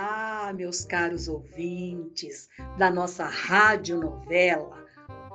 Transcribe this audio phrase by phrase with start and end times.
[0.00, 4.86] Olá, meus caros ouvintes da nossa radionovela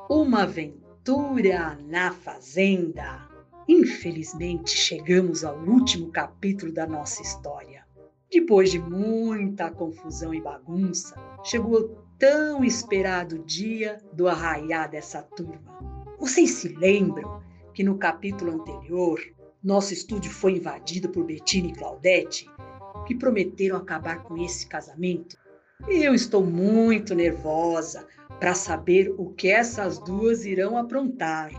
[0.10, 3.30] Uma Aventura na Fazenda.
[3.68, 7.86] Infelizmente, chegamos ao último capítulo da nossa história.
[8.32, 15.78] Depois de muita confusão e bagunça, chegou o tão esperado dia do arraiar dessa turma.
[16.18, 17.40] Vocês se lembram
[17.72, 19.22] que no capítulo anterior,
[19.64, 22.48] nosso estúdio foi invadido por Bettina e Claudete
[23.06, 25.38] que prometeram acabar com esse casamento.
[25.88, 28.08] Eu estou muito nervosa
[28.40, 31.52] para saber o que essas duas irão aprontar.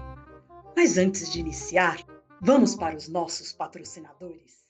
[0.76, 1.98] Mas antes de iniciar,
[2.40, 4.66] vamos para os nossos patrocinadores.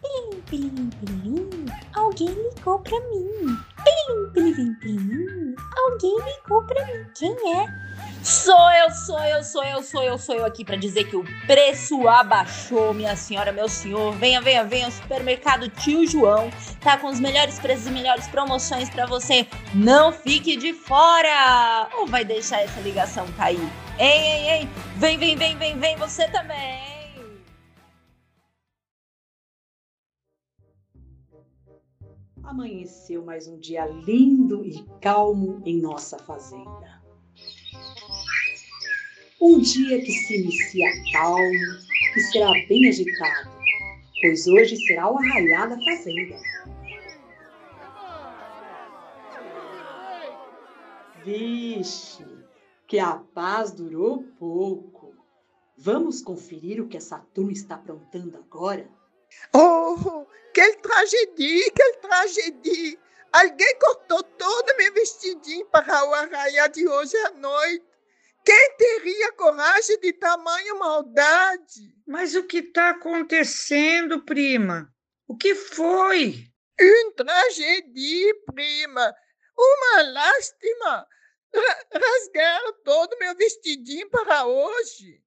[0.00, 3.56] Plim, plim, plim, alguém ligou para mim.
[3.82, 7.06] Plim, plim, plim, alguém ligou para mim.
[7.16, 7.66] Quem é?
[8.22, 11.24] Sou eu, sou eu, sou eu, sou eu, sou eu aqui para dizer que o
[11.46, 14.12] preço abaixou, minha senhora, meu senhor.
[14.14, 18.90] Venha, venha, venha, o supermercado Tio João tá com os melhores preços e melhores promoções
[18.90, 19.46] para você.
[19.72, 21.88] Não fique de fora!
[21.96, 23.60] Ou vai deixar essa ligação cair?
[23.98, 24.68] Ei, ei, ei!
[24.96, 26.98] Vem, vem, vem, vem, vem, você também!
[32.42, 36.97] Amanheceu mais um dia lindo e calmo em nossa fazenda.
[39.40, 41.52] Um dia que se inicia calmo,
[42.12, 43.50] que será bem agitado,
[44.20, 46.36] pois hoje será o arraiar da fazenda.
[51.24, 52.26] Vixe,
[52.88, 55.14] que a paz durou pouco.
[55.76, 58.88] Vamos conferir o que essa turma está aprontando agora?
[59.54, 62.98] Oh, que tragédia, que tragédia!
[63.32, 67.97] Alguém cortou todo meu vestidinho para o arraiar de hoje à noite.
[68.48, 71.94] Quem teria coragem de tamanha maldade?
[72.06, 74.90] Mas o que está acontecendo, prima?
[75.26, 76.50] O que foi?
[76.80, 79.14] Uma tragédia, prima.
[79.54, 81.06] Uma lástima.
[81.92, 85.22] Rasgaram todo meu vestidinho para hoje.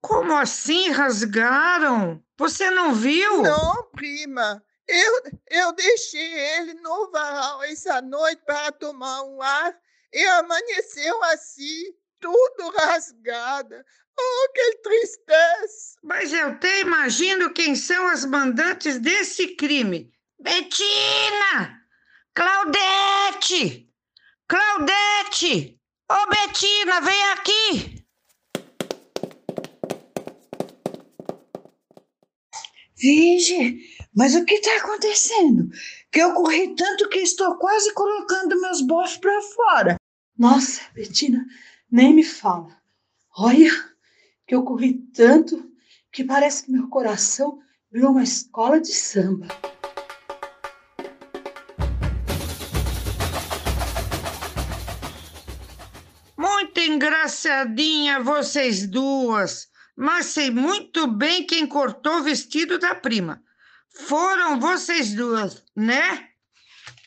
[0.00, 2.20] Como assim rasgaram?
[2.36, 3.40] Você não viu?
[3.40, 4.60] Não, prima.
[4.88, 9.78] Eu, eu deixei ele no varal essa noite para tomar um ar
[10.12, 13.84] e amanheceu assim, tudo rasgada.
[14.18, 15.96] Oh, que tristeza!
[16.02, 20.12] Mas eu até imagino quem são as mandantes desse crime.
[20.40, 21.82] Betina!
[22.34, 23.88] Claudete!
[24.48, 25.80] Claudete!
[26.10, 28.04] Ô, oh, Betina, vem aqui!
[32.96, 33.78] Vige,
[34.14, 35.68] mas o que está acontecendo?
[36.10, 39.96] Que eu corri tanto que estou quase colocando meus bofs para fora.
[40.36, 41.44] Nossa, Betina,
[41.90, 42.76] nem me fala.
[43.36, 43.70] Olha,
[44.46, 45.70] que eu corri tanto
[46.12, 47.60] que parece que meu coração
[47.90, 49.46] virou uma escola de samba.
[56.36, 59.68] Muito engraçadinha vocês duas
[60.00, 63.42] mas sei muito bem quem cortou o vestido da prima.
[64.06, 66.28] Foram vocês duas, né?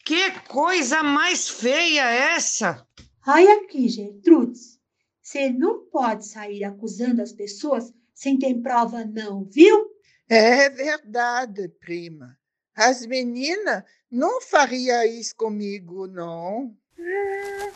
[0.04, 2.86] Que coisa mais feia essa!
[3.26, 4.80] Ai, aqui, Gertrudes.
[5.22, 9.92] Você não pode sair acusando as pessoas sem ter prova, não, viu?
[10.28, 12.36] É verdade, prima.
[12.76, 16.76] As meninas não fariam isso comigo, não.
[16.98, 17.72] Hum,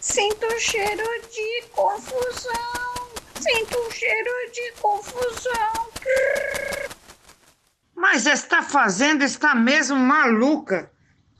[0.00, 2.52] sinto cheiro de confusão.
[3.40, 5.90] Sinto um cheiro de confusão.
[7.94, 10.91] Mas esta fazenda está mesmo maluca.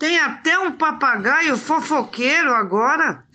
[0.02, 3.24] Tem até um papagaio fofoqueiro agora.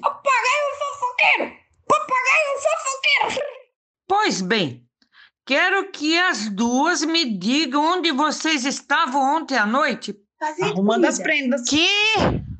[0.00, 1.52] Papagaio fofoqueiro!
[1.88, 3.46] Papagaio fofoqueiro!
[4.06, 4.86] Pois bem,
[5.44, 10.14] quero que as duas me digam onde vocês estavam ontem à noite.
[10.38, 11.08] Fazendo Arrumando comida.
[11.08, 11.68] as prendas.
[11.68, 11.88] Que?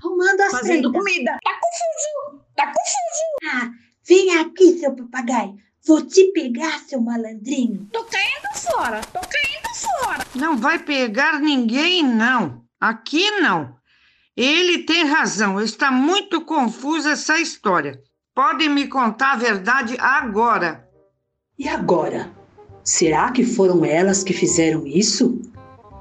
[0.03, 1.15] Arrumando as Fazendo prendas.
[1.15, 1.39] comida.
[1.45, 2.45] Tá confuso!
[2.57, 3.63] Tá confuso!
[3.63, 3.71] Ah,
[4.09, 5.55] vem aqui, seu papagaio.
[5.87, 7.89] Vou te pegar, seu malandrinho.
[7.93, 9.01] Tô caindo fora!
[9.13, 10.27] Tô caindo fora!
[10.35, 12.65] Não vai pegar ninguém, não.
[12.81, 13.77] Aqui não.
[14.37, 15.61] Ele tem razão.
[15.61, 18.03] Está muito confusa essa história.
[18.35, 20.89] Podem me contar a verdade agora.
[21.57, 22.35] E agora?
[22.83, 25.41] Será que foram elas que fizeram isso?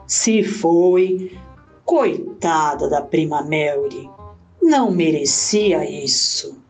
[0.08, 1.38] Se foi,
[1.86, 4.10] coitada da prima Melry,
[4.62, 6.65] não merecia isso.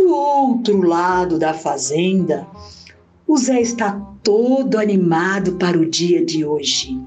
[0.00, 2.46] Do outro lado da fazenda,
[3.26, 3.92] o Zé está
[4.24, 6.98] todo animado para o dia de hoje.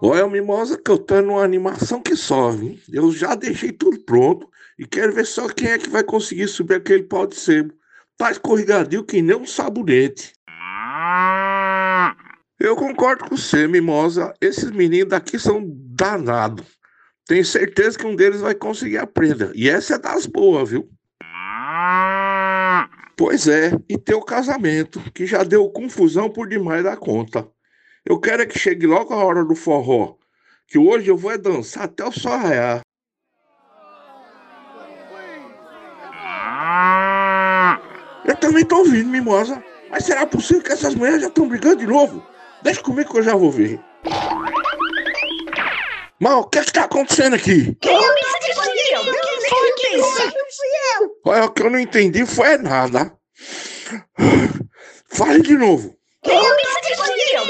[0.00, 2.78] Olha, Mimosa, que eu tô numa animação que só, viu?
[2.92, 4.48] Eu já deixei tudo pronto
[4.78, 7.74] e quero ver só quem é que vai conseguir subir aquele pau de sebo.
[8.16, 10.32] Tá escorregadio que nem um sabonete.
[12.60, 14.32] Eu concordo com você, Mimosa.
[14.40, 16.78] Esses meninos daqui são danados.
[17.26, 19.50] Tenho certeza que um deles vai conseguir a prenda.
[19.56, 20.88] E essa é das boas, viu?
[23.16, 27.48] Pois é, e teu casamento, que já deu confusão por demais da conta.
[28.04, 30.16] Eu quero é que chegue logo a hora do forró,
[30.66, 32.80] que hoje eu vou é dançar até o sol raiar.
[38.24, 39.62] Eu também tô ouvindo, Mimosa.
[39.90, 42.26] Mas será possível que essas mulheres já estão brigando de novo?
[42.62, 43.78] Deixa comigo que eu já vou ver.
[46.18, 47.76] Mas o que é que tá acontecendo aqui?
[47.80, 50.68] Quem eu disse que fui
[50.98, 51.10] eu?
[51.22, 51.40] Foi foi?
[51.42, 53.12] O que eu não entendi foi nada.
[55.08, 55.96] Fale de novo.
[56.22, 57.44] Quem eu disse que fui eu?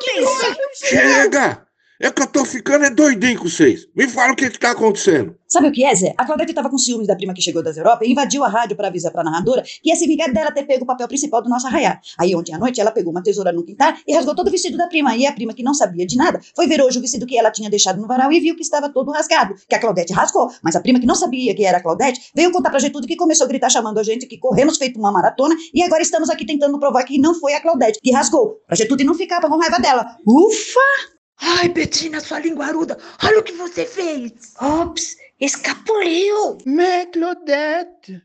[0.00, 0.56] Quem foi foi?
[0.74, 1.65] Chega!
[1.98, 3.88] É que eu tô ficando é doidinho com vocês.
[3.96, 5.34] Me fala o que que tá acontecendo.
[5.48, 6.14] Sabe o que é, Zé?
[6.18, 8.76] A Claudete tava com ciúmes da prima que chegou das Europa e invadiu a rádio
[8.76, 11.48] para avisar pra narradora que ia se vingar dela ter pego o papel principal do
[11.48, 11.98] nosso arraiar.
[12.18, 14.76] Aí ontem à noite ela pegou uma tesoura no quintal e rasgou todo o vestido
[14.76, 15.16] da prima.
[15.16, 17.50] E a prima, que não sabia de nada, foi ver hoje o vestido que ela
[17.50, 19.54] tinha deixado no varal e viu que estava todo rasgado.
[19.66, 20.50] Que a Claudete rasgou.
[20.62, 23.06] Mas a prima, que não sabia que era a Claudete, veio contar pra gente tudo
[23.06, 26.28] que começou a gritar chamando a gente, que corremos feito uma maratona e agora estamos
[26.28, 28.60] aqui tentando provar que não foi a Claudete que rasgou.
[28.66, 30.06] Pra Getude não ficar com raiva dela.
[30.26, 31.15] Ufa!
[31.40, 34.54] Ai, Betina, sua linguaruda, olha o que você fez.
[34.60, 36.58] Ops, escapuliu.
[36.64, 38.22] Mais Claudette,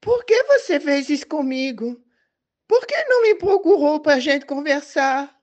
[0.00, 2.00] por que você fez isso comigo?
[2.68, 5.34] Por que não me procurou para a gente conversar?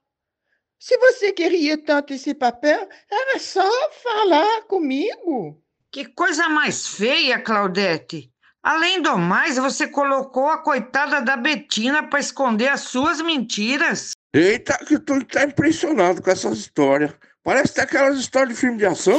[0.80, 3.68] Se você queria tanto esse papel, era só
[4.04, 5.62] falar comigo.
[5.92, 8.32] Que coisa mais feia, Claudete.
[8.62, 14.15] Além do mais, você colocou a coitada da Betina para esconder as suas mentiras.
[14.38, 17.16] Eita, que tu tá impressionado com essas histórias.
[17.42, 19.18] Parece até aquelas histórias de filme de ação.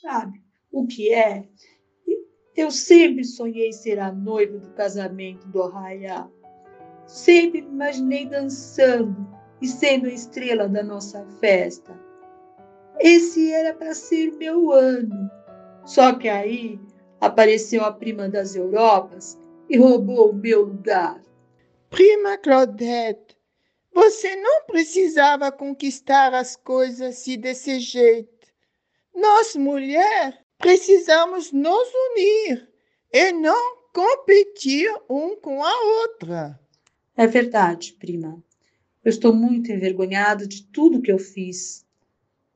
[0.00, 0.42] Sabe
[0.72, 1.46] o que é?
[2.56, 6.26] Eu sempre sonhei ser a noiva do casamento do Arraiá.
[7.06, 9.28] Sempre me imaginei dançando
[9.60, 11.94] e sendo a estrela da nossa festa.
[12.98, 15.30] Esse era para ser meu ano.
[15.84, 16.80] Só que aí
[17.20, 19.38] apareceu a prima das Europas
[19.68, 21.20] e roubou o meu lugar.
[21.90, 23.35] Prima Claudette,
[23.96, 28.46] você não precisava conquistar as coisas assim desse jeito.
[29.14, 32.68] Nós, mulher, precisamos nos unir
[33.10, 36.60] e não competir um com a outra.
[37.16, 38.44] É verdade, prima.
[39.02, 41.82] Eu estou muito envergonhada de tudo que eu fiz.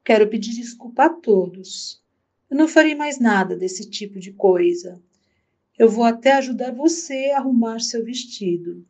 [0.04, 2.02] Quero pedir desculpa a todos.
[2.50, 5.02] Eu não farei mais nada desse tipo de coisa.
[5.78, 8.84] Eu vou até ajudar você a arrumar seu vestido.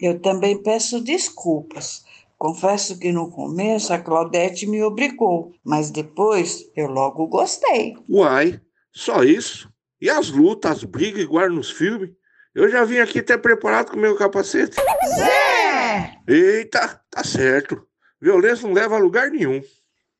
[0.00, 2.04] Eu também peço desculpas.
[2.36, 7.96] Confesso que no começo a Claudete me obrigou, mas depois eu logo gostei.
[8.08, 8.60] Uai,
[8.92, 9.72] só isso?
[10.00, 12.10] E as lutas, as brigas igual nos filmes?
[12.54, 14.76] Eu já vim aqui até preparado com o meu capacete.
[15.16, 16.18] Zé!
[16.28, 17.86] Eita, tá certo.
[18.20, 19.62] Violência não leva a lugar nenhum.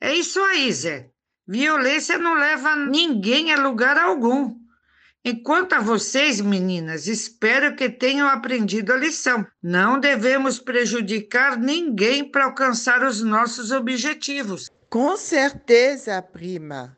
[0.00, 1.10] É isso aí, Zé.
[1.46, 4.54] Violência não leva ninguém a lugar algum.
[5.26, 9.46] Enquanto a vocês, meninas, espero que tenham aprendido a lição.
[9.62, 14.68] Não devemos prejudicar ninguém para alcançar os nossos objetivos.
[14.90, 16.94] Com certeza, prima.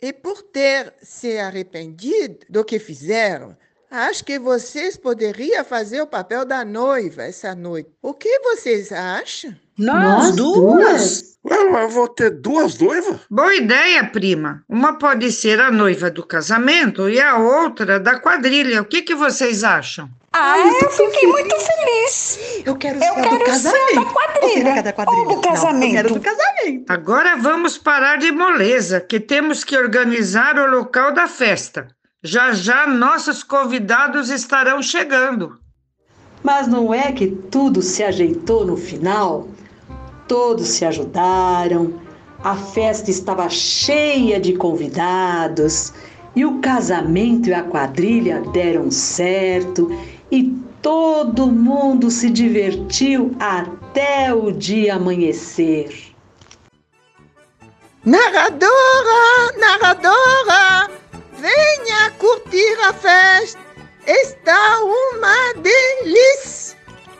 [0.00, 3.54] E por ter se arrependido do que fizeram,
[3.90, 7.90] acho que vocês poderiam fazer o papel da noiva essa noite.
[8.00, 9.54] O que vocês acham?
[9.78, 11.36] Nós, duas?
[11.44, 13.18] Ué, mas eu vou ter duas noivas?
[13.30, 14.62] Boa ideia, prima.
[14.68, 18.82] Uma pode ser a noiva do casamento e a outra da quadrilha.
[18.82, 20.08] O que, que vocês acham?
[20.32, 22.38] Ah, eu fiquei muito feliz.
[22.64, 24.04] Eu quero Eu ser a do quero ser a casamento.
[24.04, 24.74] da quadrilha.
[24.76, 25.20] Ou da quadrilha.
[25.20, 26.14] Ou do Não, eu quero casamento.
[26.14, 26.84] do casamento.
[26.92, 31.86] Agora vamos parar de moleza, que temos que organizar o local da festa.
[32.22, 35.58] Já já nossos convidados estarão chegando.
[36.42, 39.48] Mas não é que tudo se ajeitou no final?
[40.28, 41.94] Todos se ajudaram,
[42.42, 45.92] a festa estava cheia de convidados
[46.34, 49.88] e o casamento e a quadrilha deram certo
[50.30, 56.14] e todo mundo se divertiu até o dia amanhecer.
[58.04, 60.90] Narradora, narradora,
[61.38, 63.58] venha curtir a festa.
[64.06, 65.05] Está delícia.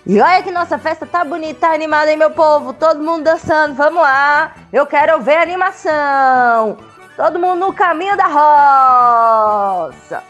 [0.07, 2.73] E olha que nossa festa tá bonita, tá animada, hein, meu povo?
[2.73, 4.55] Todo mundo dançando, vamos lá!
[4.73, 6.79] Eu quero ver a animação!
[7.17, 10.23] Todo mundo no caminho da roça!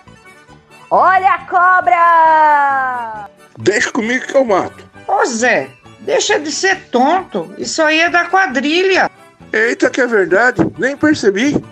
[0.91, 3.29] Olha a cobra!
[3.59, 4.83] Deixa comigo que eu mato.
[5.07, 5.69] Ô Zé,
[6.01, 7.55] deixa de ser tonto.
[7.59, 9.11] Isso aí é da quadrilha.
[9.53, 11.63] Eita, que é verdade, nem percebi.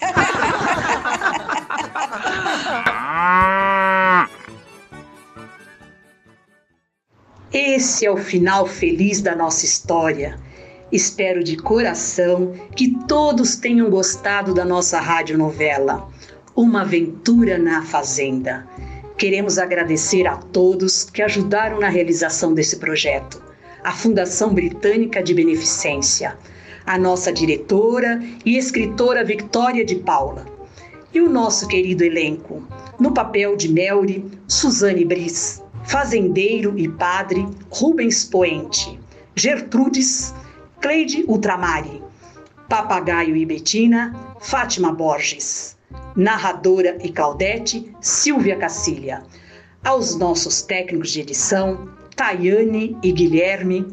[7.52, 10.38] Esse é o final feliz da nossa história.
[10.92, 16.06] Espero de coração que todos tenham gostado da nossa radionovela,
[16.54, 18.68] Uma Aventura na Fazenda.
[19.16, 23.42] Queremos agradecer a todos que ajudaram na realização desse projeto.
[23.82, 26.36] A Fundação Britânica de Beneficência,
[26.84, 30.44] a nossa diretora e escritora Victória de Paula,
[31.14, 32.62] e o nosso querido elenco,
[33.00, 39.00] no papel de Melry, Suzane Briz, fazendeiro e padre Rubens Poente,
[39.34, 40.34] Gertrudes,
[40.80, 42.02] Cleide Ultramari,
[42.68, 45.78] Papagaio e Betina, Fátima Borges,
[46.14, 49.24] narradora e Claudete, Silvia Cacilha.
[49.82, 53.86] Aos nossos técnicos de edição, Tayane e Guilherme,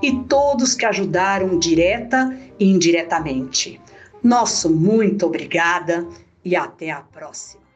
[0.00, 3.80] e todos que ajudaram direta e indiretamente.
[4.22, 6.06] Nosso muito obrigada
[6.44, 7.69] e até a próxima.